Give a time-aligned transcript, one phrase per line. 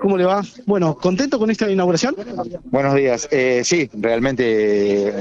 [0.00, 0.42] ¿cómo le va?
[0.66, 2.14] Bueno, ¿contento con esta inauguración?
[2.64, 3.28] Buenos días.
[3.30, 5.12] Eh, sí, realmente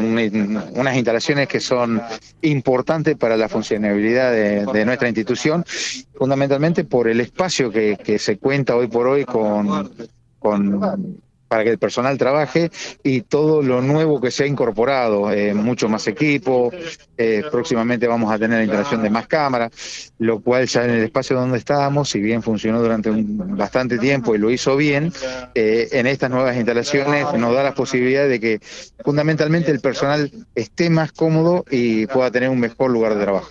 [0.75, 2.01] unas instalaciones que son
[2.41, 5.65] importantes para la funcionabilidad de, nuestra institución,
[6.13, 9.89] fundamentalmente por el espacio que, se cuenta hoy por hoy con
[11.55, 12.69] para que el personal trabaje
[13.01, 16.69] y todo lo nuevo que se ha incorporado, eh, mucho más equipo,
[17.17, 21.03] eh, próximamente vamos a tener la instalación de más cámaras, lo cual ya en el
[21.05, 25.13] espacio donde estábamos, si bien funcionó durante un, bastante tiempo y lo hizo bien,
[25.53, 28.59] eh, en estas nuevas instalaciones nos da la posibilidad de que
[29.05, 33.49] fundamentalmente el personal esté más cómodo y pueda tener un mejor lugar de trabajo.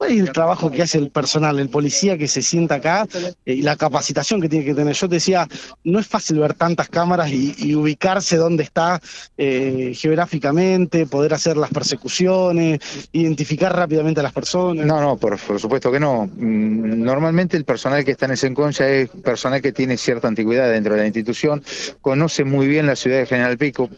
[0.00, 3.06] ¿Cuál es el trabajo que hace el personal, el policía que se sienta acá
[3.44, 4.94] eh, y la capacitación que tiene que tener?
[4.94, 5.46] Yo te decía,
[5.84, 8.98] no es fácil ver tantas cámaras y, ubicarse dónde está
[9.36, 12.80] eh, geográficamente, poder hacer las persecuciones,
[13.12, 14.86] identificar rápidamente a las personas.
[14.86, 16.30] No, no, por, supuesto que no.
[16.34, 20.70] Mm, normalmente el personal que está en ese concha es personal que tiene cierta antigüedad
[20.70, 21.62] dentro de la institución,
[22.00, 23.90] conoce muy bien la ciudad de General Pico,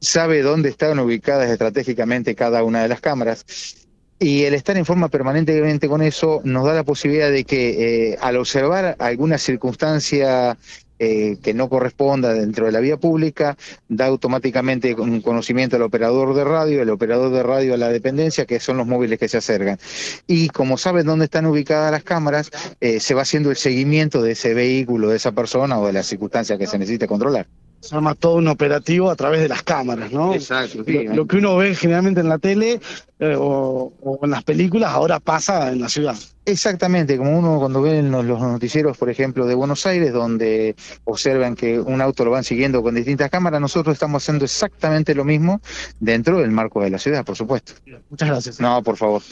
[0.00, 3.85] sabe dónde están ubicadas estratégicamente cada una de las cámaras
[4.18, 8.18] y el estar en forma permanentemente con eso nos da la posibilidad de que eh,
[8.20, 10.56] al observar alguna circunstancia
[10.98, 16.34] eh, que no corresponda dentro de la vía pública, da automáticamente un conocimiento al operador
[16.34, 19.36] de radio, el operador de radio a la dependencia, que son los móviles que se
[19.36, 19.78] acercan.
[20.26, 24.32] Y como saben dónde están ubicadas las cámaras, eh, se va haciendo el seguimiento de
[24.32, 27.46] ese vehículo, de esa persona o de la circunstancia que se necesite controlar
[27.80, 30.34] se arma todo un operativo a través de las cámaras, ¿no?
[30.34, 30.78] Exacto.
[30.86, 32.80] lo, que uno ve generalmente en la tele
[33.18, 36.16] eh, o, en las películas ahora pasa en la ciudad.
[36.44, 41.56] Exactamente, como uno cuando ve los, los noticieros, por ejemplo, de Buenos Aires, donde observan
[41.56, 45.60] que un auto lo van siguiendo con distintas cámaras, nosotros estamos haciendo exactamente lo mismo
[45.98, 47.72] dentro del marco de la ciudad, por supuesto.
[48.10, 48.60] Muchas gracias.
[48.60, 49.22] No, por favor.